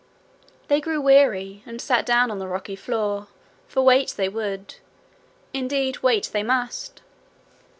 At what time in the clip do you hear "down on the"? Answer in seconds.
2.07-2.47